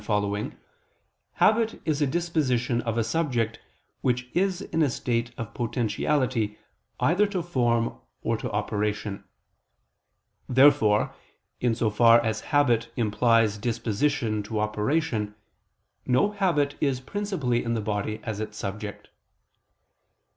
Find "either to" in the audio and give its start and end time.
6.99-7.43